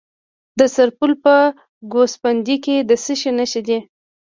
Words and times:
د 0.59 0.61
سرپل 0.75 1.11
په 1.23 1.35
ګوسفندي 1.93 2.57
کې 2.65 2.75
د 2.89 2.91
څه 3.03 3.13
شي 3.19 3.31
نښې 3.37 3.61
دي؟ 3.67 3.79